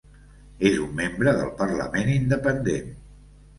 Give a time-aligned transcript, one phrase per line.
[0.69, 2.93] És un membre del Parlament independent.